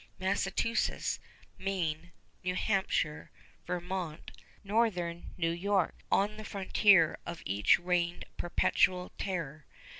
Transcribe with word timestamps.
Massachusetts, 0.17 1.19
Maine, 1.59 2.11
New 2.43 2.55
Hampshire, 2.55 3.29
Vermont, 3.67 4.31
northern 4.63 5.31
New 5.37 5.51
York, 5.51 5.93
on 6.11 6.37
the 6.37 6.43
frontier 6.43 7.19
of 7.23 7.43
each 7.45 7.77
reigned 7.77 8.25
perpetual 8.35 9.11
terror. 9.19 9.67